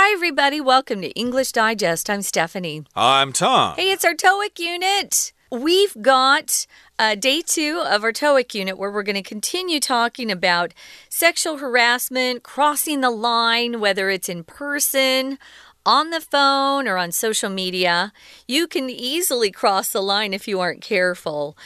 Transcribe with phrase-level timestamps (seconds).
[0.00, 0.60] Hi, everybody.
[0.60, 2.08] Welcome to English Digest.
[2.08, 2.84] I'm Stephanie.
[2.94, 3.74] I'm Tom.
[3.74, 5.32] Hey, it's our TOEIC unit.
[5.50, 6.68] We've got
[7.00, 10.72] uh, day two of our TOEIC unit where we're going to continue talking about
[11.08, 15.36] sexual harassment, crossing the line, whether it's in person,
[15.84, 18.12] on the phone, or on social media.
[18.46, 21.58] You can easily cross the line if you aren't careful.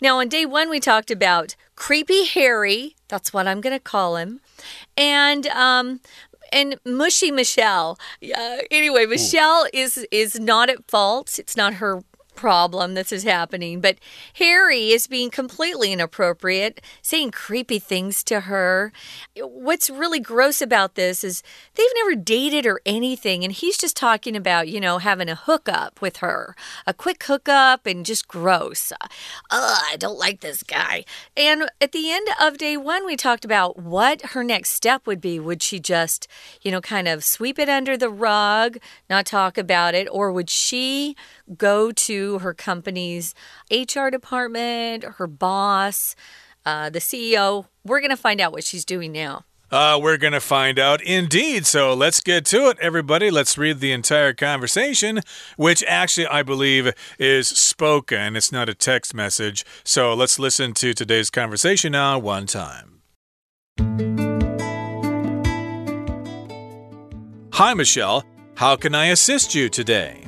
[0.00, 2.96] Now, on day one, we talked about creepy Harry.
[3.08, 4.40] That's what I'm going to call him.
[4.96, 6.00] And um,
[6.52, 7.98] and mushy Michelle.
[8.22, 9.70] Uh, anyway, Michelle Ooh.
[9.72, 11.38] is is not at fault.
[11.38, 12.02] It's not her
[12.38, 13.98] problem this is happening, but
[14.34, 18.92] Harry is being completely inappropriate, saying creepy things to her.
[19.36, 21.42] What's really gross about this is
[21.74, 26.00] they've never dated or anything, and he's just talking about, you know, having a hookup
[26.00, 26.54] with her,
[26.86, 28.92] a quick hookup, and just gross.
[29.50, 31.04] Ugh, I don't like this guy.
[31.36, 35.20] And at the end of day one, we talked about what her next step would
[35.20, 35.40] be.
[35.40, 36.28] Would she just,
[36.62, 38.78] you know, kind of sweep it under the rug,
[39.10, 41.16] not talk about it, or would she
[41.56, 43.34] go to her company's
[43.70, 46.14] HR department, her boss,
[46.66, 47.66] uh, the CEO.
[47.84, 49.44] We're going to find out what she's doing now.
[49.70, 51.66] Uh, we're going to find out indeed.
[51.66, 53.30] So let's get to it, everybody.
[53.30, 55.20] Let's read the entire conversation,
[55.56, 58.36] which actually I believe is spoken.
[58.36, 59.64] It's not a text message.
[59.84, 63.02] So let's listen to today's conversation now, one time.
[67.52, 68.24] Hi, Michelle.
[68.54, 70.24] How can I assist you today?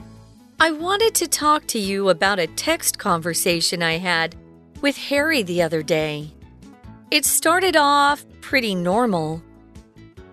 [0.63, 4.37] I wanted to talk to you about a text conversation I had
[4.83, 6.31] with Harry the other day.
[7.11, 9.43] It started off pretty normal,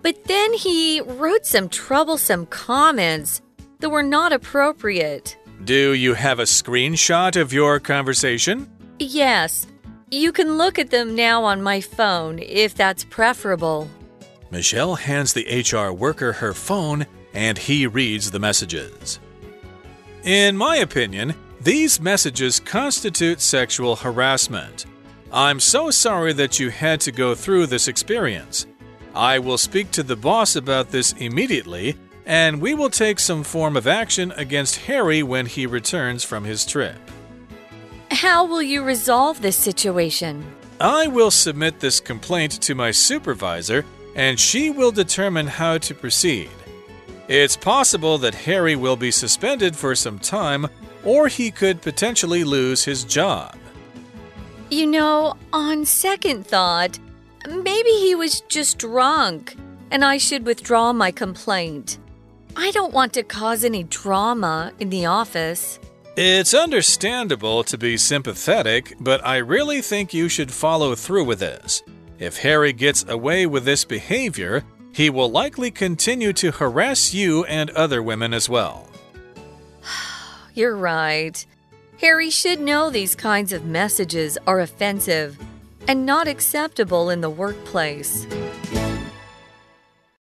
[0.02, 3.42] but then he wrote some troublesome comments
[3.80, 5.38] that were not appropriate.
[5.64, 8.70] Do you have a screenshot of your conversation?
[9.00, 9.66] Yes.
[10.12, 13.90] You can look at them now on my phone if that's preferable.
[14.52, 19.22] Michelle hands the HR worker her phone and he reads the messages.
[20.28, 24.86] In my opinion, these messages constitute sexual harassment.
[25.32, 28.68] I'm so sorry that you had to go through this experience.
[29.16, 31.96] I will speak to the boss about this immediately,
[32.26, 36.66] and we will take some form of action against Harry when he returns from his
[36.66, 37.00] trip.
[38.12, 40.46] How will you resolve this situation?
[40.82, 46.50] I will submit this complaint to my supervisor, and she will determine how to proceed.
[47.28, 50.68] It's possible that Harry will be suspended for some time,
[51.04, 53.56] or he could potentially lose his job.
[54.70, 57.00] You know, on second thought,
[57.48, 59.56] maybe he was just drunk,
[59.92, 61.98] and I should withdraw my complaint.
[62.56, 65.80] I don't want to cause any drama in the office.
[66.16, 71.84] It's understandable to be sympathetic, but I really think you should follow through with this.
[72.20, 74.64] If Harry gets away with this behavior,
[74.98, 78.90] he will likely continue to harass you and other women as well.
[80.56, 81.46] You're right.
[82.02, 85.38] Harry should know these kinds of messages are offensive
[85.88, 88.26] and not acceptable in the workplace.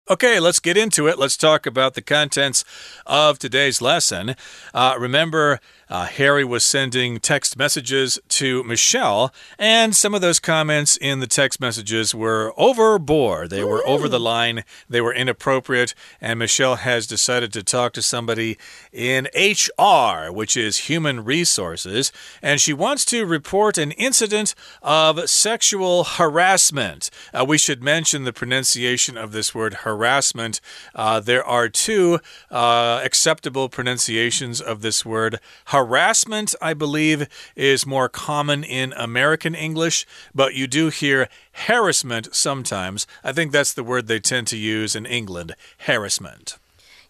[0.08, 1.18] Okay, let's get into it.
[1.18, 2.64] Let's talk about the contents
[3.04, 4.34] of today's lesson.
[4.72, 10.96] Uh, remember, uh, Harry was sending text messages to Michelle, and some of those comments
[10.96, 13.50] in the text messages were overboard.
[13.50, 18.02] They were over the line, they were inappropriate, and Michelle has decided to talk to
[18.02, 18.58] somebody
[18.92, 22.12] in HR, which is human resources,
[22.42, 27.10] and she wants to report an incident of sexual harassment.
[27.32, 30.60] Uh, we should mention the pronunciation of this word harassment.
[30.94, 32.18] Uh, there are two
[32.50, 35.38] uh, acceptable pronunciations of this word
[35.74, 37.26] Harassment, I believe,
[37.56, 41.28] is more common in American English, but you do hear
[41.66, 43.08] harassment sometimes.
[43.24, 46.58] I think that's the word they tend to use in England harassment.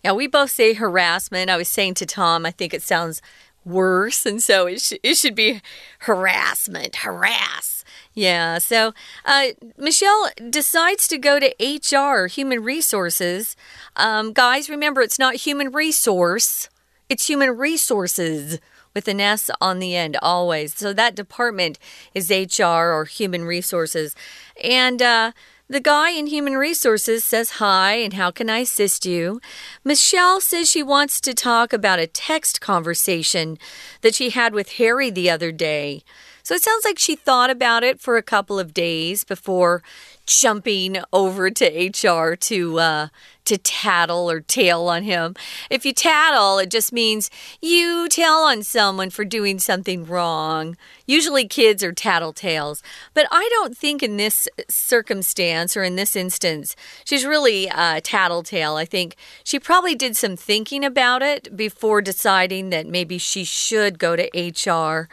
[0.03, 1.51] Yeah, we both say harassment.
[1.51, 3.21] I was saying to Tom, I think it sounds
[3.67, 5.61] worse, and so it, sh it should be
[5.99, 7.85] harassment, harass.
[8.15, 8.95] Yeah, so
[9.27, 13.57] uh, Michelle decides to go to HR, Human Resources.
[13.95, 16.71] Um, guys, remember, it's not human resource.
[17.09, 18.59] It's human resources
[18.95, 20.75] with an S on the end always.
[20.77, 21.79] So that department
[22.15, 24.15] is HR or human resources.
[24.63, 25.33] And uh,
[25.69, 29.41] the guy in human resources says hi and how can I assist you?
[29.83, 33.59] Michelle says she wants to talk about a text conversation
[34.03, 36.05] that she had with Harry the other day.
[36.45, 39.83] So it sounds like she thought about it for a couple of days before
[40.27, 43.09] jumping over to HR to uh,
[43.47, 45.37] to tattle or tail on him.
[45.71, 47.31] If you tattle, it just means
[47.63, 50.77] you tell on someone for doing something wrong.
[51.07, 52.83] Usually kids are tattletales.
[53.15, 56.77] But I don't think in this circumstance or in this instance,
[57.07, 58.77] she's really a tattletale.
[58.77, 63.99] I think she probably did some thinking about it before deciding that maybe she should
[63.99, 65.09] go to HR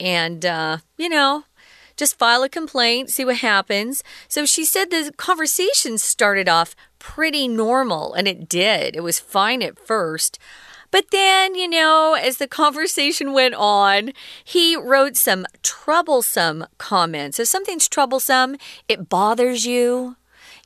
[0.00, 1.44] and, uh, you know,
[1.96, 4.04] just file a complaint, see what happens.
[4.28, 8.94] So she said the conversation started off pretty normal, and it did.
[8.94, 10.38] It was fine at first.
[10.90, 14.12] But then, you know, as the conversation went on,
[14.44, 17.40] he wrote some troublesome comments.
[17.40, 18.56] If something's troublesome,
[18.88, 20.16] it bothers you,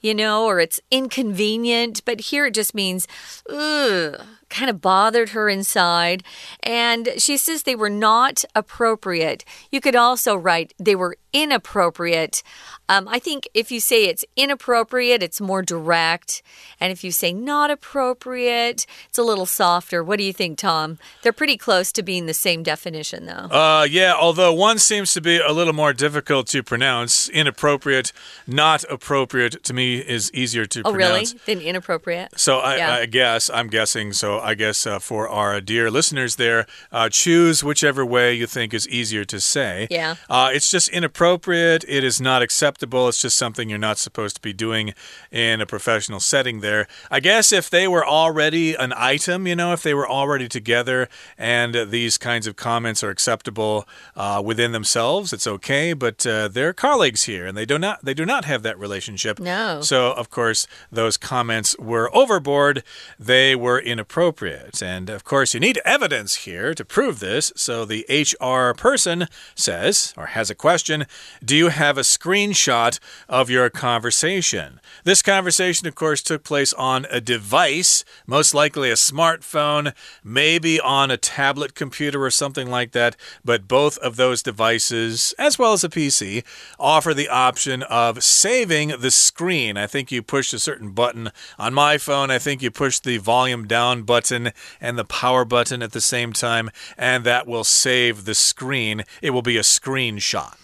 [0.02, 2.04] you know, or it's inconvenient.
[2.04, 3.06] But here it just means,
[3.48, 6.22] ugh kind of bothered her inside.
[6.62, 9.44] And she says they were not appropriate.
[9.70, 12.42] You could also write they were inappropriate.
[12.88, 16.42] Um, I think if you say it's inappropriate, it's more direct.
[16.80, 20.02] And if you say not appropriate, it's a little softer.
[20.02, 20.98] What do you think, Tom?
[21.22, 23.32] They're pretty close to being the same definition, though.
[23.32, 27.28] Uh, yeah, although one seems to be a little more difficult to pronounce.
[27.28, 28.12] Inappropriate,
[28.48, 31.34] not appropriate to me is easier to oh, pronounce.
[31.34, 31.40] really?
[31.46, 32.40] Than inappropriate?
[32.40, 32.94] So I, yeah.
[32.94, 34.12] I guess, I'm guessing.
[34.14, 38.74] So I guess uh, for our dear listeners there, uh, choose whichever way you think
[38.74, 39.86] is easier to say.
[39.90, 40.16] Yeah.
[40.28, 41.19] Uh, it's just inappropriate.
[41.20, 43.06] It is not acceptable.
[43.06, 44.94] It's just something you're not supposed to be doing
[45.30, 46.86] in a professional setting there.
[47.10, 51.10] I guess if they were already an item, you know, if they were already together
[51.36, 53.86] and these kinds of comments are acceptable
[54.16, 55.92] uh, within themselves, it's okay.
[55.92, 59.38] But uh, they're colleagues here and they do not they do not have that relationship.
[59.38, 59.82] No.
[59.82, 62.82] So of course those comments were overboard.
[63.18, 64.82] They were inappropriate.
[64.82, 67.52] And of course, you need evidence here to prove this.
[67.56, 71.04] So the HR person says, or has a question
[71.44, 72.98] Do you have a screenshot
[73.28, 74.80] of your conversation?
[75.04, 81.10] This conversation, of course, took place on a device, most likely a smartphone, maybe on
[81.10, 83.16] a tablet computer or something like that.
[83.44, 86.44] But both of those devices, as well as a PC,
[86.78, 89.76] offer the option of saving the screen.
[89.76, 91.30] I think you push a certain button.
[91.58, 95.82] On my phone, I think you push the volume down button and the power button
[95.82, 99.04] at the same time, and that will save the screen.
[99.22, 100.54] It will be a screenshot.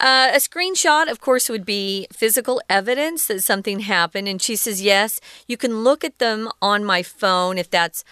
[0.00, 4.28] Uh, a screenshot, of course, would be physical evidence that something happened.
[4.28, 8.04] And she says, yes, you can look at them on my phone if that's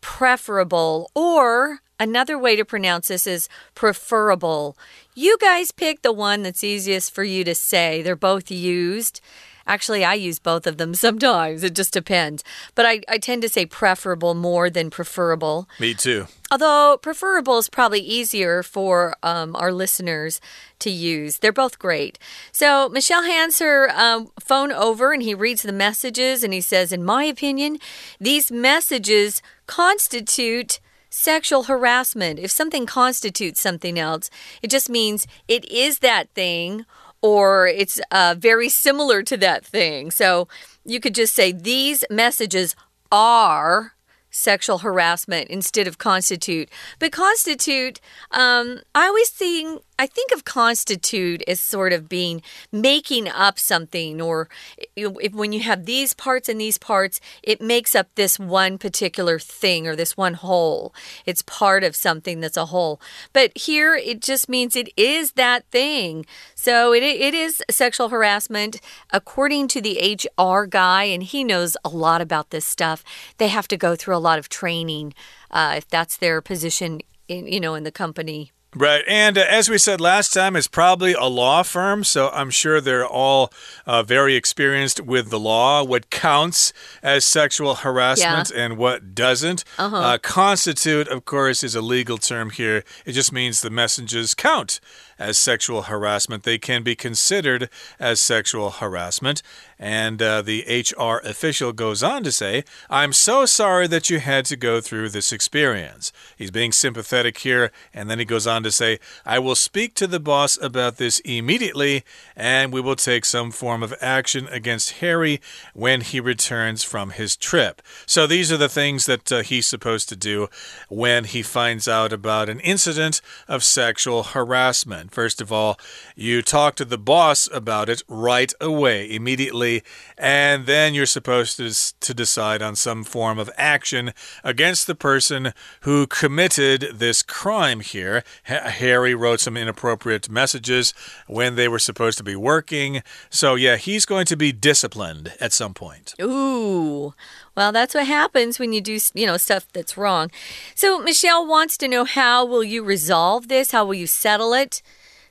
[0.00, 1.10] preferable.
[1.14, 4.76] Or another way to pronounce this is preferable.
[5.14, 8.02] You guys pick the one that's easiest for you to say.
[8.02, 9.20] They're both used.
[9.68, 11.62] Actually, I use both of them sometimes.
[11.62, 12.42] It just depends.
[12.74, 15.68] But I, I tend to say preferable more than preferable.
[15.78, 16.26] Me too.
[16.50, 20.40] Although preferable is probably easier for um, our listeners
[20.78, 21.38] to use.
[21.38, 22.18] They're both great.
[22.52, 26.90] So Michelle hands her um, phone over and he reads the messages and he says,
[26.90, 27.78] In my opinion,
[28.18, 30.80] these messages constitute
[31.10, 32.38] sexual harassment.
[32.38, 34.30] If something constitutes something else,
[34.62, 36.86] it just means it is that thing
[37.22, 40.10] or it's uh, very similar to that thing.
[40.10, 40.48] So
[40.84, 42.76] you could just say these messages
[43.10, 43.94] are
[44.30, 46.68] sexual harassment instead of constitute.
[46.98, 48.00] But constitute,
[48.30, 52.40] um, I always think I think of constitute as sort of being
[52.70, 54.48] making up something, or
[54.94, 59.40] if, when you have these parts and these parts, it makes up this one particular
[59.40, 60.94] thing or this one whole.
[61.26, 63.00] It's part of something that's a whole.
[63.32, 66.26] But here it just means it is that thing.
[66.54, 68.80] So it, it is sexual harassment.
[69.10, 73.02] According to the HR guy, and he knows a lot about this stuff,
[73.38, 75.14] they have to go through a lot of training
[75.50, 78.52] uh, if that's their position, in, you know, in the company.
[78.74, 79.02] Right.
[79.08, 82.04] And uh, as we said last time, it's probably a law firm.
[82.04, 83.50] So I'm sure they're all
[83.86, 88.64] uh, very experienced with the law, what counts as sexual harassment yeah.
[88.64, 89.64] and what doesn't.
[89.78, 90.14] Uh -huh.
[90.14, 92.84] uh, constitute, of course, is a legal term here.
[93.04, 94.80] It just means the messages count
[95.18, 96.42] as sexual harassment.
[96.42, 99.42] They can be considered as sexual harassment.
[99.78, 104.44] And uh, the HR official goes on to say, I'm so sorry that you had
[104.46, 106.12] to go through this experience.
[106.36, 107.70] He's being sympathetic here.
[107.94, 111.20] And then he goes on to say, I will speak to the boss about this
[111.20, 112.04] immediately,
[112.34, 115.40] and we will take some form of action against Harry
[115.74, 117.80] when he returns from his trip.
[118.04, 120.48] So these are the things that uh, he's supposed to do
[120.88, 125.12] when he finds out about an incident of sexual harassment.
[125.12, 125.78] First of all,
[126.16, 129.67] you talk to the boss about it right away, immediately
[130.16, 131.70] and then you're supposed to,
[132.00, 138.24] to decide on some form of action against the person who committed this crime here.
[138.44, 140.94] Harry wrote some inappropriate messages
[141.26, 143.02] when they were supposed to be working.
[143.30, 146.14] So, yeah, he's going to be disciplined at some point.
[146.20, 147.14] Ooh.
[147.56, 150.30] Well, that's what happens when you do, you know, stuff that's wrong.
[150.74, 153.72] So Michelle wants to know how will you resolve this?
[153.72, 154.80] How will you settle it?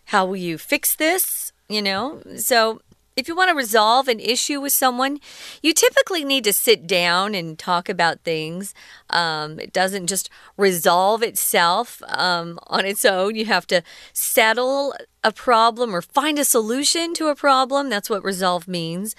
[0.05, 1.53] How will you fix this?
[1.69, 2.81] You know, so
[3.17, 5.19] if you want to resolve an issue with someone,
[5.63, 8.75] you typically need to sit down and talk about things.
[9.09, 13.35] Um, it doesn't just resolve itself um, on its own.
[13.35, 13.81] You have to
[14.13, 14.93] settle
[15.23, 17.89] a problem or find a solution to a problem.
[17.89, 19.15] That's what resolve means.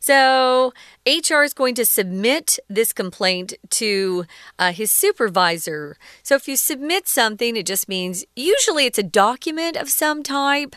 [0.00, 0.72] So,
[1.06, 4.26] HR is going to submit this complaint to
[4.58, 5.96] uh, his supervisor.
[6.22, 10.76] So, if you submit something, it just means usually it's a document of some type,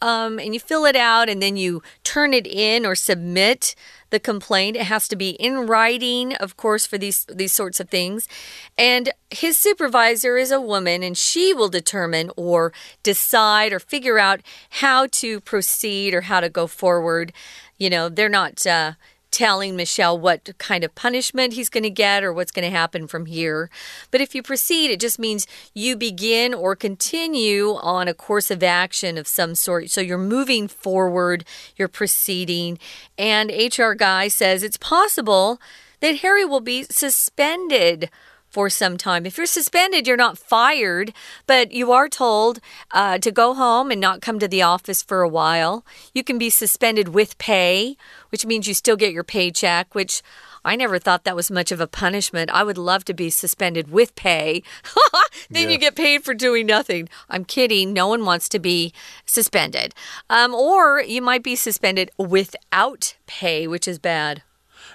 [0.00, 3.74] um, and you fill it out and then you turn it in or submit
[4.10, 4.76] the complaint.
[4.76, 8.28] It has to be in writing, of course, for these these sorts of things.
[8.76, 14.40] And his supervisor is a woman, and she will determine or decide or figure out
[14.70, 17.32] how to proceed or how to go forward.
[17.78, 18.66] You know, they're not.
[18.66, 18.92] Uh,
[19.30, 23.06] telling Michelle what kind of punishment he's going to get or what's going to happen
[23.06, 23.70] from here.
[24.10, 28.62] But if you proceed, it just means you begin or continue on a course of
[28.62, 29.90] action of some sort.
[29.90, 31.44] So you're moving forward,
[31.76, 32.78] you're proceeding.
[33.18, 35.60] And HR guy says it's possible
[36.00, 38.10] that Harry will be suspended
[38.50, 39.24] for some time.
[39.24, 41.12] If you're suspended, you're not fired,
[41.46, 45.22] but you are told uh, to go home and not come to the office for
[45.22, 45.84] a while.
[46.12, 47.96] You can be suspended with pay,
[48.30, 50.22] which means you still get your paycheck, which
[50.64, 52.50] I never thought that was much of a punishment.
[52.50, 54.62] I would love to be suspended with pay.
[55.50, 55.70] then yeah.
[55.70, 57.08] you get paid for doing nothing.
[57.30, 57.92] I'm kidding.
[57.92, 58.92] No one wants to be
[59.24, 59.94] suspended.
[60.28, 64.42] Um, or you might be suspended without pay, which is bad.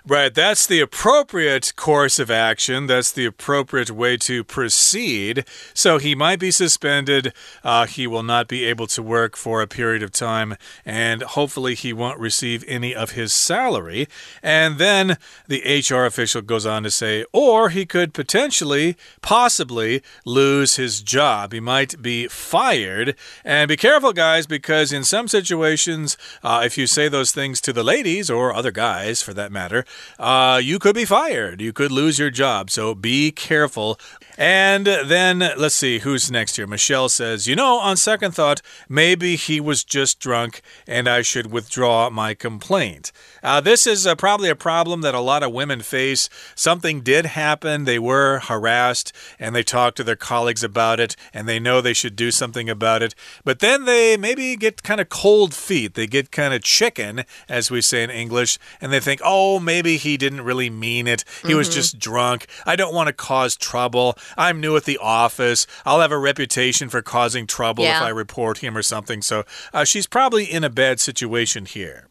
[0.07, 2.87] Right, that's the appropriate course of action.
[2.87, 5.45] That's the appropriate way to proceed.
[5.73, 7.33] So he might be suspended.
[7.63, 11.73] Uh, he will not be able to work for a period of time, and hopefully
[11.73, 14.07] he won't receive any of his salary.
[14.43, 20.75] And then the HR official goes on to say, or he could potentially, possibly lose
[20.75, 21.51] his job.
[21.51, 23.15] He might be fired.
[23.43, 27.73] And be careful, guys, because in some situations, uh, if you say those things to
[27.73, 29.74] the ladies or other guys for that matter,
[30.19, 31.59] uh, you could be fired.
[31.59, 32.69] You could lose your job.
[32.69, 33.99] So be careful.
[34.37, 36.67] And then let's see who's next here.
[36.67, 41.51] Michelle says, You know, on second thought, maybe he was just drunk and I should
[41.51, 43.13] withdraw my complaint.
[43.41, 46.29] Uh, this is uh, probably a problem that a lot of women face.
[46.53, 51.47] Something did happen, they were harassed, and they talked to their colleagues about it, and
[51.47, 53.15] they know they should do something about it.
[53.43, 55.93] But then they maybe get kind of cold feet.
[55.93, 59.95] They get kind of chicken, as we say in English, and they think, Oh, maybe
[59.97, 61.23] he didn't really mean it.
[61.41, 61.57] He mm -hmm.
[61.57, 61.75] was mm-hmm.
[61.75, 62.47] just drunk.
[62.65, 64.17] I don't want to cause trouble.
[64.37, 65.67] I'm new at the office.
[65.85, 67.97] I'll have a reputation for causing trouble yeah.
[67.97, 69.21] if I report him or something.
[69.21, 72.07] So uh, she's probably in a bad situation here.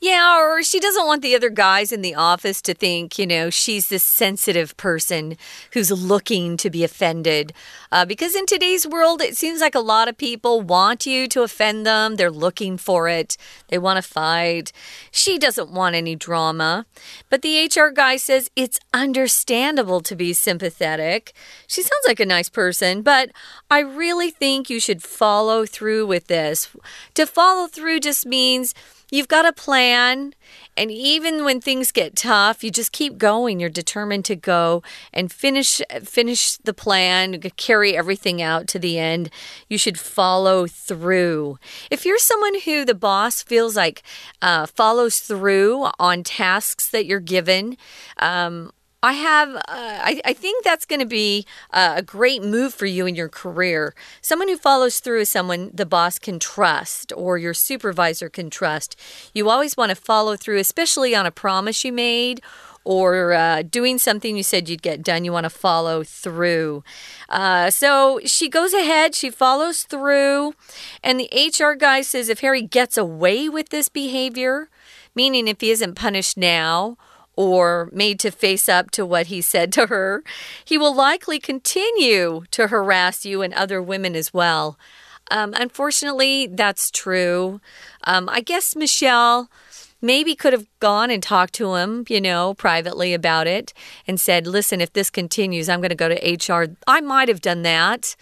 [0.00, 3.50] Yeah, or she doesn't want the other guys in the office to think, you know,
[3.50, 5.36] she's this sensitive person
[5.72, 7.52] who's looking to be offended.
[7.90, 11.42] Uh, because in today's world, it seems like a lot of people want you to
[11.42, 12.14] offend them.
[12.14, 13.36] They're looking for it,
[13.68, 14.70] they want to fight.
[15.10, 16.86] She doesn't want any drama.
[17.28, 21.32] But the HR guy says it's understandable to be sympathetic.
[21.66, 23.30] She sounds like a nice person, but
[23.68, 26.68] I really think you should follow through with this.
[27.14, 28.76] To follow through just means
[29.10, 29.87] You've got a plan,
[30.78, 33.58] and even when things get tough, you just keep going.
[33.58, 39.30] You're determined to go and finish finish the plan, carry everything out to the end.
[39.68, 41.58] You should follow through.
[41.90, 44.02] If you're someone who the boss feels like
[44.40, 47.76] uh, follows through on tasks that you're given,
[48.18, 52.74] um, I have, uh, I, I think that's going to be uh, a great move
[52.74, 53.94] for you in your career.
[54.20, 58.96] Someone who follows through is someone the boss can trust or your supervisor can trust.
[59.32, 62.40] You always want to follow through, especially on a promise you made
[62.82, 65.24] or uh, doing something you said you'd get done.
[65.24, 66.82] You want to follow through.
[67.28, 70.54] Uh, so she goes ahead, she follows through,
[71.04, 74.70] and the HR guy says if Harry gets away with this behavior,
[75.14, 76.96] meaning if he isn't punished now,
[77.38, 80.24] or made to face up to what he said to her,
[80.64, 84.76] he will likely continue to harass you and other women as well.
[85.30, 87.60] Um, unfortunately, that's true.
[88.02, 89.48] Um, I guess Michelle
[90.02, 93.72] maybe could have gone and talked to him, you know, privately about it
[94.08, 96.74] and said, listen, if this continues, I'm going to go to HR.
[96.88, 98.16] I might have done that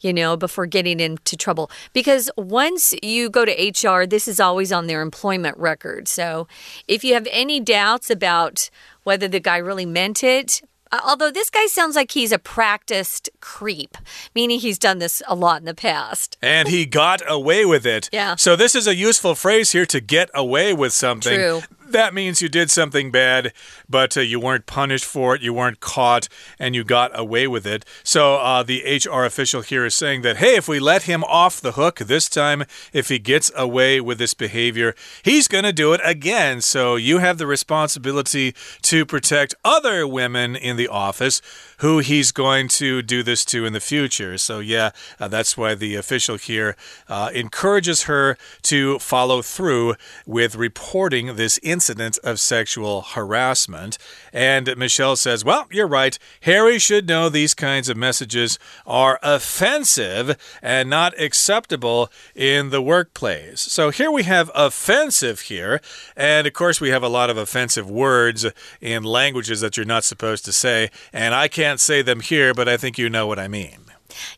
[0.00, 1.70] you know, before getting into trouble.
[1.92, 6.08] Because once you go to HR, this is always on their employment record.
[6.08, 6.46] So
[6.86, 8.70] if you have any doubts about
[9.02, 13.28] whether the guy really meant it, uh, although this guy sounds like he's a practiced
[13.40, 13.96] creep,
[14.34, 16.38] meaning he's done this a lot in the past.
[16.40, 18.08] And he got away with it.
[18.12, 18.36] Yeah.
[18.36, 21.34] So this is a useful phrase here to get away with something.
[21.34, 23.52] True that means you did something bad,
[23.88, 26.28] but uh, you weren't punished for it, you weren't caught,
[26.58, 27.84] and you got away with it.
[28.02, 31.60] So uh, the HR official here is saying that, hey, if we let him off
[31.60, 35.92] the hook this time, if he gets away with this behavior, he's going to do
[35.92, 36.60] it again.
[36.60, 41.40] So you have the responsibility to protect other women in the office
[41.78, 44.36] who he's going to do this to in the future.
[44.36, 44.90] So, yeah,
[45.20, 46.76] uh, that's why the official here
[47.08, 49.94] uh, encourages her to follow through
[50.26, 53.98] with reporting this incident of sexual harassment.
[54.32, 56.18] And Michelle says, Well, you're right.
[56.42, 63.60] Harry should know these kinds of messages are offensive and not acceptable in the workplace.
[63.60, 65.80] So, here we have offensive here.
[66.16, 68.46] And of course, we have a lot of offensive words
[68.80, 70.90] in languages that you're not supposed to say.
[71.12, 73.88] And I can't say them here, but I think you know what I mean.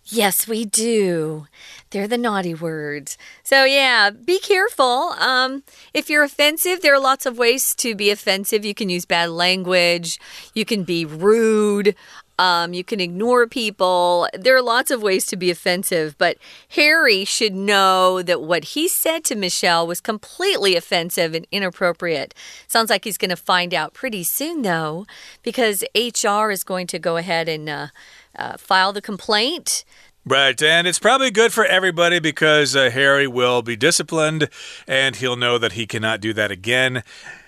[0.04, 1.46] Yes, we do.
[1.90, 3.18] They're the naughty words.
[3.42, 5.14] So, yeah, be careful.
[5.18, 8.64] Um, if you're offensive, there are lots of ways to be offensive.
[8.64, 10.20] You can use bad language,
[10.54, 11.96] you can be rude.
[12.38, 14.26] Um, you can ignore people.
[14.32, 16.38] There are lots of ways to be offensive, but
[16.70, 22.34] Harry should know that what he said to Michelle was completely offensive and inappropriate.
[22.66, 25.04] Sounds like he's going to find out pretty soon, though,
[25.42, 27.88] because HR is going to go ahead and uh,
[28.34, 29.84] uh, file the complaint.
[30.26, 34.50] Right, and it's probably good for everybody because uh, Harry will be disciplined
[34.86, 37.02] and he'll know that he cannot do that again.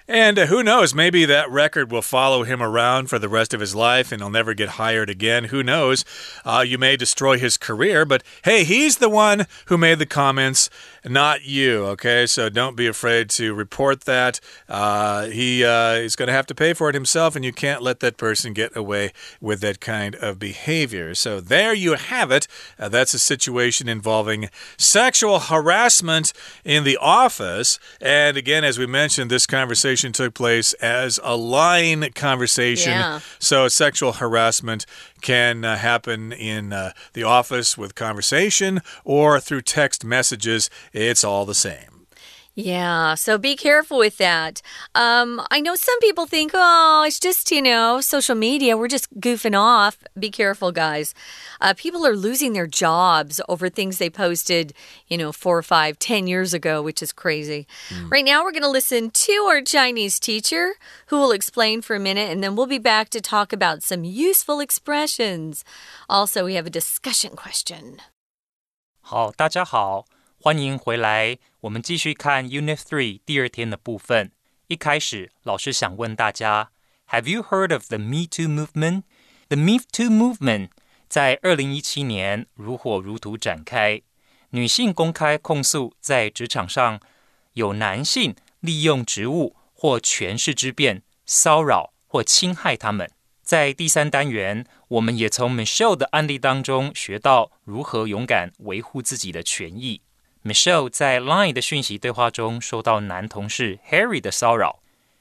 [0.09, 3.61] And uh, who knows, maybe that record will follow him around for the rest of
[3.61, 5.45] his life and he'll never get hired again.
[5.45, 6.05] Who knows?
[6.45, 10.69] Uh, you may destroy his career, but hey, he's the one who made the comments,
[11.05, 12.27] not you, okay?
[12.27, 14.41] So don't be afraid to report that.
[14.69, 17.83] Uh, he uh, is going to have to pay for it himself, and you can't
[17.83, 21.15] let that person get away with that kind of behavior.
[21.15, 22.49] So there you have it.
[22.79, 26.33] Uh, that's a situation involving sexual harassment
[26.65, 27.79] in the office.
[28.01, 32.93] And again, as we mentioned, this conversation conversation took place as a line conversation.
[32.93, 33.21] Yeah.
[33.39, 34.87] So sexual harassment
[35.21, 40.71] can uh, happen in uh, the office with conversation or through text messages.
[40.95, 41.92] It's all the same.
[42.60, 44.64] Yeah, so be careful with that.
[44.96, 48.76] Um, I know some people think, oh, it's just, you know, social media.
[48.76, 50.00] We're just goofing off.
[50.18, 51.14] Be careful, guys.
[51.62, 54.74] Uh, people are losing their jobs over things they posted,
[55.08, 57.68] you know, four or five, ten years ago, which is crazy.
[57.90, 58.10] Mm.
[58.10, 60.78] Right now, we're going to listen to our Chinese teacher
[61.10, 64.04] who will explain for a minute, and then we'll be back to talk about some
[64.04, 65.64] useful expressions.
[66.10, 68.00] Also, we have a discussion question.
[69.00, 70.06] 好，大家好。
[70.40, 74.33] 欢迎回来， 我们继续看 Unit Three 第二天的部分。
[74.67, 76.73] 一开始，老师想问大家
[77.09, 79.05] ：Have you heard of the Me Too movement?
[79.47, 80.71] The Me Too movement
[81.09, 84.03] 在二零一七年如火如荼展开，
[84.51, 86.99] 女性公开控诉在职场上
[87.53, 93.09] 有男性利用职务或权势之便骚扰或侵害他们。
[93.41, 100.01] 在第三单元，我们也从 Michelle 的案例当中学到如何勇敢维护自己的权益。
[100.45, 104.81] Michelle 在 Line 的讯息对话中受到男同事 Harry 的骚扰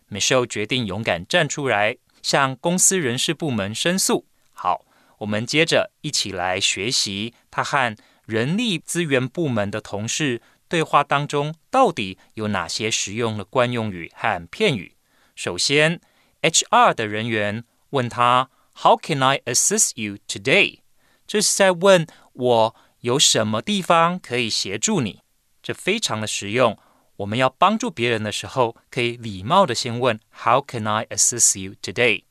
[0.10, 4.26] ，Michelle 决定勇敢站出来，向公司人事部门申诉。
[4.52, 4.84] 好，
[5.20, 14.96] 我们接着一起来学习他和人力资源部门的同事对话当中到底有哪些实用的惯用语和片语。
[15.36, 16.02] 首先
[16.42, 20.80] ，HR 的人员问他 “How can I assist you today？”
[21.28, 22.76] 这是在问我。
[23.01, 25.21] 有什么地方可以协助你？
[25.63, 26.79] 这非常的实用。
[27.19, 32.25] 我们要帮助别人的时候，可以礼貌的先问 “How can I assist you today？”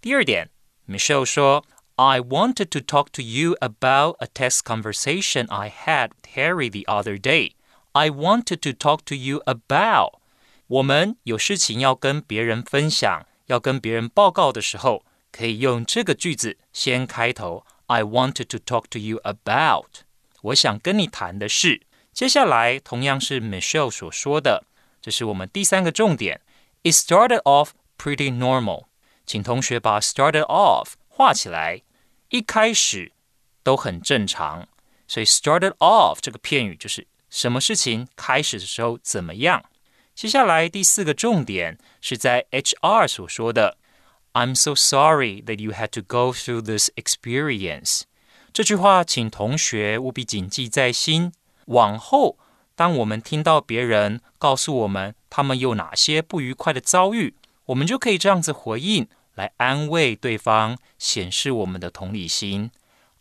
[0.00, 0.50] 第二点，
[0.86, 1.64] Michelle 说：“
[1.96, 7.18] I wanted to talk to you about a text conversation I had with Harry the other
[7.18, 7.52] day.
[7.92, 10.18] I wanted to talk to you about。”
[10.66, 17.64] 我们有事情要跟别人分享，要跟别人报告的时候，可以用这个句子先开头。
[17.86, 20.02] I wanted to talk to you about。
[20.41, 24.65] 我想跟你谈的是，接下来同样是 Michelle 所说的，
[25.01, 26.41] 这是我们第三个重点。
[26.83, 28.85] It started off pretty normal，
[29.25, 31.83] 请同学把 started off 画起来，
[32.29, 33.11] 一开始
[33.63, 34.67] 都很正常。
[35.07, 39.63] 所以 started off 这个片语就是什么事情开始的时候怎么样。
[40.15, 43.77] 接下来第四个重点是在 HR 所说的
[44.33, 48.03] ，I'm so sorry that you had to go through this experience。
[48.53, 51.31] 这句话，请同学务必谨记在心。
[51.67, 52.37] 往后，
[52.75, 57.33] 当我们听到别人告诉我们他们有哪些不愉快的遭遇，
[57.67, 62.71] 我们就可以这样子回应，来安慰对方，显示我们的同理心。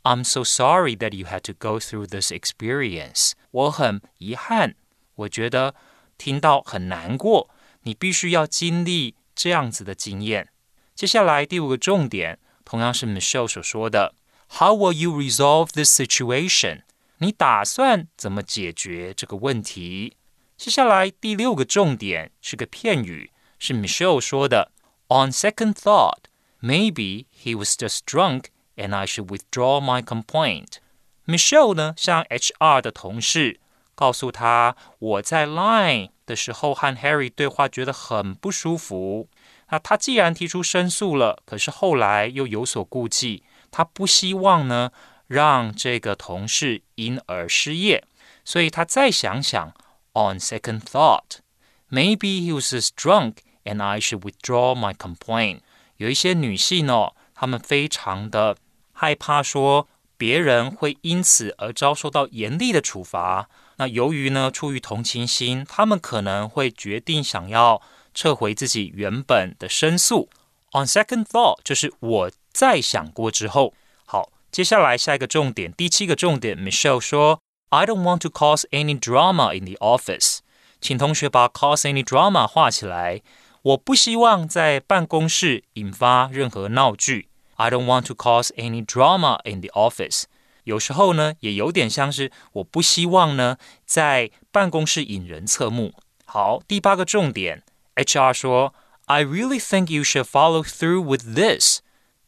[0.03, 3.33] I'm so sorry that you had to go through this experience。
[3.53, 4.75] 我很遗憾，
[5.15, 5.77] 我觉得
[6.19, 7.51] 听到很难过，
[7.83, 10.49] 你必须要经历这样子的经验。
[10.97, 14.15] 接下来第五个重点，同样是 Michelle 所说的。
[14.58, 16.84] How will you resolve this situation？
[17.18, 20.18] 你打算怎么解决这个问题？
[20.58, 24.72] 接下来第六个重点是个片语，是 Michelle 说的。
[25.08, 26.26] On second thought,
[26.62, 30.78] maybe he was just drunk, and I should withdraw my complaint.
[31.26, 33.60] Michelle 呢，向 HR 的同事
[33.96, 39.30] 告诉他，我在 Line 的时候和 Harry 对话，觉得很不舒服。
[39.70, 43.44] 那他既然提出申诉了，可是后来又有所顾忌。
[43.71, 44.91] 他不希望呢
[45.27, 48.05] 让这个同事因而失业，
[48.45, 49.73] 所以他再想想。
[50.13, 51.39] On second thought,
[51.89, 55.61] maybe he was drunk, and I should withdraw my complaint.
[55.99, 58.57] 有一些女性哦，她们非常的
[58.93, 63.49] 害怕说别人会因此而遭受到严厉的处罚。
[63.77, 67.81] 那由于呢出于同情心，她们可能会决定想要
[68.13, 70.29] 撤回自己原本的申诉。
[70.73, 72.31] On second thought，就是我。
[72.52, 73.74] 再想过之后，
[74.06, 77.40] 好，接下来下一个重点，第七个重点，Michelle 说，
[77.70, 80.40] I don't want to cause any drama in the office。
[80.80, 83.22] 请同学把 cause any drama 画起来。
[83.64, 87.30] 我不希望在办公室引发任何闹剧。
[87.56, 90.26] I don't want to cause any drama in the office。
[90.66, 95.94] 有时候呢，也有点像是我不希望呢在办公室引人侧目。
[96.26, 97.64] 好，第八个重点，
[97.96, 101.80] HR 说，I really think you should follow through with this。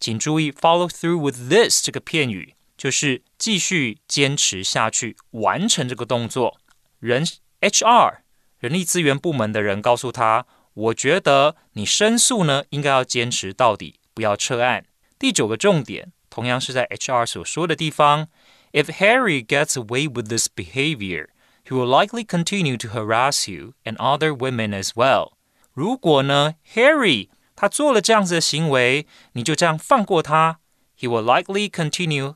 [0.03, 6.59] 请注意，follow through with this 这个片语就是继续坚持下去，完成这个动作。
[6.99, 7.25] 人
[7.61, 8.17] HR
[8.59, 14.87] 人力资源部门的人告诉他：“我觉得你申诉呢，应该要坚持到底，不要撤案。”
[15.21, 18.27] 第九个重点，同样是在 HR 所说的地方
[18.73, 21.29] ：“If Harry gets away with this behavior,
[21.65, 25.35] he will likely continue to harass you and other women as well。”
[25.73, 27.29] 如果呢，Harry
[27.62, 30.60] 他做了这样子的行为，你就这样放过他，
[31.00, 32.36] He will likely continue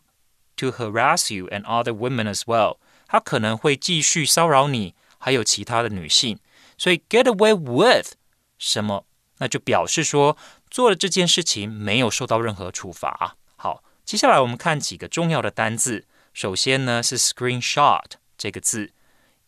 [0.57, 2.77] to harass you and other women as well。
[3.07, 6.39] 他可能会继续骚扰你，还有其他的女性。
[6.77, 8.13] 所以 get away with
[8.57, 9.05] 什么，
[9.37, 10.37] 那就表示说
[10.69, 13.35] 做了这件事情没有受到任何处罚。
[13.55, 16.07] 好，接下来我们看几个重要的单字。
[16.33, 18.93] 首先呢是 screenshot 这个字，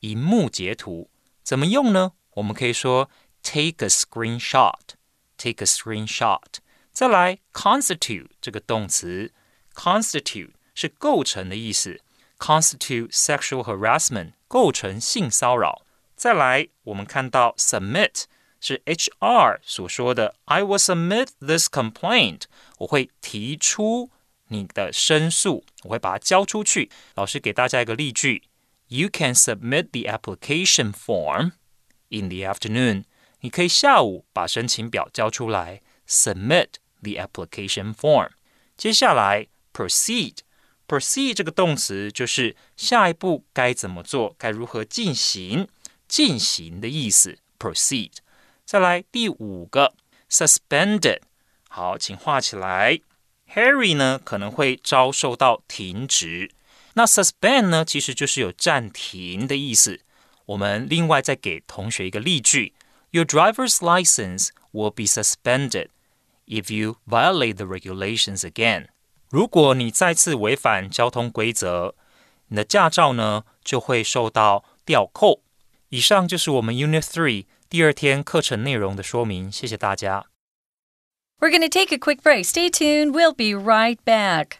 [0.01, 1.09] 荧幕截图，
[1.41, 2.11] 怎么用呢？
[2.35, 3.09] 我们可以说
[3.41, 4.95] take a screenshot。
[5.37, 6.59] take a screenshot。
[6.91, 9.31] 再来，constitute 这个动词，
[9.73, 12.01] constitute 是构成的意思，
[12.37, 15.81] constitute sexual harassment 构成性骚扰。
[16.15, 18.25] 再来，我们看到 submit
[18.59, 22.43] 是 HR 所说的，I will submit this complaint。
[22.77, 24.11] 我会提出
[24.49, 26.91] 你的申诉，我会把它交出去。
[27.15, 28.43] 老师给大家一个例句：
[28.87, 31.53] You can submit the application form
[32.09, 33.05] in the afternoon。
[33.40, 36.68] 你可以下午把申请表交出来，submit
[37.02, 38.30] the application form。
[38.76, 45.68] 接下来，proceed，proceed 这个动词就是下一步该怎么做，该如何进行，
[46.08, 47.38] 进行的意思。
[47.58, 48.12] proceed。
[48.64, 49.94] 再来第五个
[50.30, 51.20] ，suspended。
[51.68, 53.00] 好，请画起来。
[53.54, 56.50] Harry 呢可能会遭受到停职。
[56.94, 60.00] 那 suspend 呢其实就是有暂停的意思。
[60.46, 62.74] 我们另外再给同学一个例句。
[63.11, 65.89] Your driver's license will be suspended
[66.47, 68.87] if you violate the regulations again.
[69.29, 71.95] 如果你再次违反交通规则，
[72.47, 75.41] 你的驾照呢就会受到吊扣。
[75.89, 79.51] 以上就是我们 Unit Three 第二天课程内容的说明。
[79.51, 80.25] 谢谢大家。
[81.39, 82.45] We're going to take a quick break.
[82.45, 83.11] Stay tuned.
[83.11, 84.59] We'll be right back.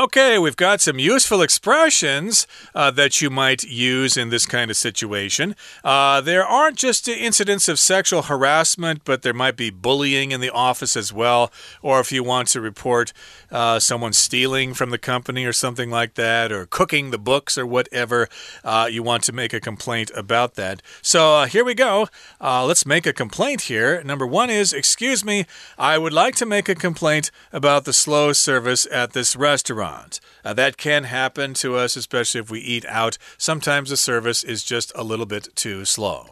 [0.00, 4.78] Okay, we've got some useful expressions uh, that you might use in this kind of
[4.78, 5.54] situation.
[5.84, 10.48] Uh, there aren't just incidents of sexual harassment, but there might be bullying in the
[10.48, 11.52] office as well.
[11.82, 13.12] Or if you want to report
[13.50, 17.66] uh, someone stealing from the company or something like that, or cooking the books or
[17.66, 18.26] whatever,
[18.64, 20.80] uh, you want to make a complaint about that.
[21.02, 22.08] So uh, here we go.
[22.40, 24.02] Uh, let's make a complaint here.
[24.02, 25.44] Number one is Excuse me,
[25.76, 30.20] I would like to make a complaint about the slow service at this restaurant restaurant.
[30.44, 33.18] Uh, that can happen to us, especially if we eat out.
[33.38, 36.26] Sometimes the service is just a little bit too slow.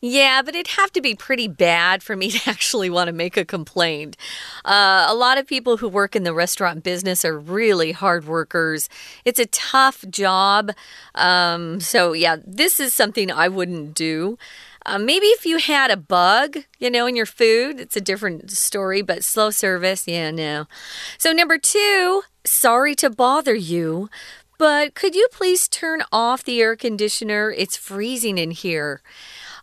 [0.00, 3.36] Yeah, but it'd have to be pretty bad for me to actually want to make
[3.36, 4.16] a complaint.
[4.64, 8.88] Uh, a lot of people who work in the restaurant business are really hard workers.
[9.24, 10.70] It's a tough job.
[11.14, 14.38] Um, so, yeah, this is something I wouldn't do.
[14.88, 18.50] Uh, maybe if you had a bug, you know, in your food, it's a different
[18.50, 20.66] story, but slow service, yeah, no.
[21.18, 24.08] So, number two, sorry to bother you,
[24.56, 27.50] but could you please turn off the air conditioner?
[27.50, 29.02] It's freezing in here.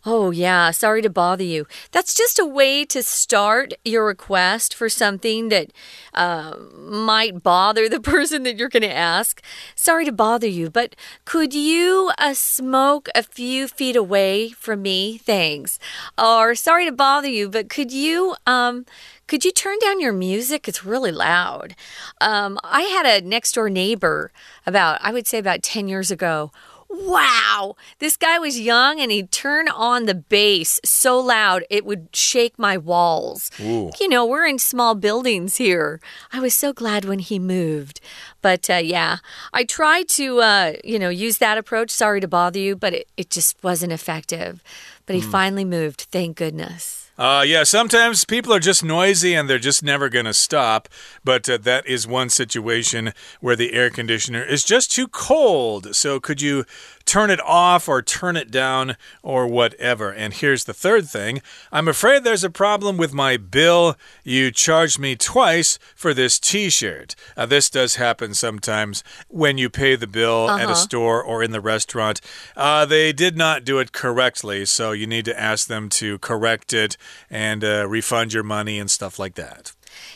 [0.08, 1.66] Oh, yeah, sorry to bother you.
[1.90, 5.72] That's just a way to start your request for something that
[6.14, 9.42] uh, might bother the person that you're going to ask.
[9.74, 15.18] Sorry to bother you, but could you uh, smoke a few feet away from me?
[15.18, 15.80] Thanks.
[16.16, 18.86] Or sorry to bother you, but could you, um,
[19.26, 20.68] could you turn down your music?
[20.68, 21.74] It's really loud.
[22.20, 24.30] Um, I had a next door neighbor
[24.64, 26.52] about, I would say about 10 years ago
[26.88, 27.76] Wow.
[27.98, 32.58] This guy was young and he'd turn on the bass so loud it would shake
[32.58, 33.50] my walls.
[33.60, 33.90] Ooh.
[34.00, 36.00] You know, we're in small buildings here.
[36.32, 38.00] I was so glad when he moved.
[38.40, 39.18] But uh, yeah,
[39.52, 41.90] I tried to, uh, you know, use that approach.
[41.90, 44.62] Sorry to bother you, but it, it just wasn't effective.
[45.06, 45.30] But he mm.
[45.30, 46.06] finally moved.
[46.12, 47.05] Thank goodness.
[47.18, 50.88] Uh, yeah, sometimes people are just noisy and they're just never going to stop.
[51.24, 55.94] But uh, that is one situation where the air conditioner is just too cold.
[55.96, 56.64] So could you
[57.06, 60.10] turn it off or turn it down or whatever?
[60.10, 61.40] And here's the third thing
[61.72, 63.96] I'm afraid there's a problem with my bill.
[64.22, 67.14] You charged me twice for this t shirt.
[67.36, 70.62] Uh, this does happen sometimes when you pay the bill uh -huh.
[70.62, 70.74] at a uh-huh.
[70.74, 72.20] store or in the restaurant.
[72.56, 76.72] Uh, they did not do it correctly, so you need to ask them to correct
[76.72, 76.96] it
[77.30, 79.72] and uh, refund your money and stuff like that.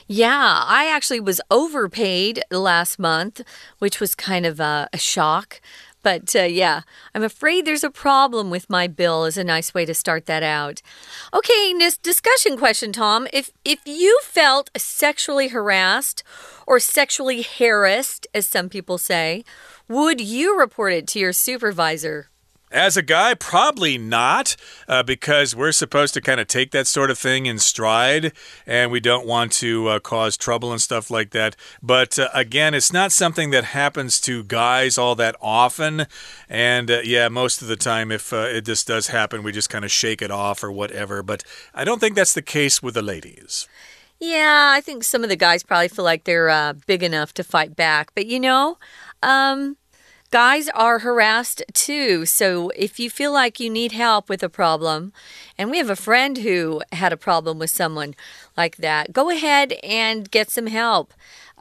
[0.07, 3.43] Yeah, I actually was overpaid last month,
[3.79, 5.61] which was kind of a, a shock.
[6.03, 6.83] But uh, yeah,
[7.15, 10.43] I'm afraid there's a problem with my bill is a nice way to start that
[10.43, 10.81] out.
[11.35, 13.29] Okay, this discussion question, Tom.
[13.33, 16.23] If if you felt sexually harassed
[16.67, 19.45] or sexually harassed, as some people say,
[19.89, 22.30] would you report it to your supervisor?
[22.73, 24.55] As a guy, probably not,
[24.87, 28.33] uh, because we're supposed to kind of take that sort of thing in stride
[28.65, 31.57] and we don't want to uh, cause trouble and stuff like that.
[31.83, 36.07] But uh, again, it's not something that happens to guys all that often.
[36.49, 39.69] And uh, yeah, most of the time, if uh, it just does happen, we just
[39.69, 41.25] kind of shake it off or whatever.
[41.25, 41.43] But
[41.75, 43.67] I don't think that's the case with the ladies.
[44.21, 47.43] Yeah, I think some of the guys probably feel like they're uh, big enough to
[47.43, 48.13] fight back.
[48.15, 48.79] But you know,
[49.23, 49.77] um,
[50.31, 52.25] Guys are harassed too.
[52.25, 55.13] So if you feel like you need help with a problem,
[55.59, 58.15] and we have a friend who had a problem with someone
[58.57, 61.13] like that, go ahead and get some help.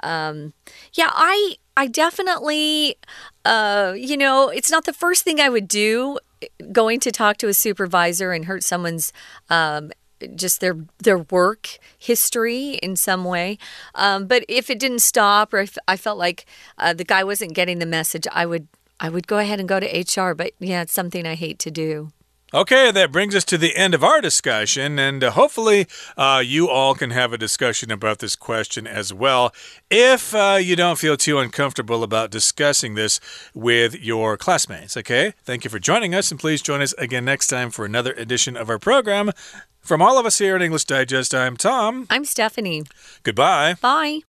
[0.03, 0.53] Um,
[0.93, 2.97] yeah, I I definitely,
[3.43, 6.19] uh, you know, it's not the first thing I would do
[6.71, 9.11] going to talk to a supervisor and hurt someone's
[9.49, 9.91] um,
[10.35, 13.57] just their their work history in some way.
[13.95, 16.45] Um, but if it didn't stop, or if I felt like
[16.77, 18.67] uh, the guy wasn't getting the message, I would
[18.99, 20.33] I would go ahead and go to HR.
[20.33, 22.11] But yeah, it's something I hate to do.
[22.51, 25.85] Okay, that brings us to the end of our discussion, and uh, hopefully,
[26.17, 29.53] uh, you all can have a discussion about this question as well.
[29.91, 33.19] If uh, you don't feel too uncomfortable about discussing this
[33.53, 35.33] with your classmates, okay?
[35.43, 38.57] Thank you for joining us, and please join us again next time for another edition
[38.57, 39.31] of our program.
[39.81, 42.07] From all of us here at English Digest, I'm Tom.
[42.09, 42.83] I'm Stephanie.
[43.23, 43.75] Goodbye.
[43.79, 44.21] Bye.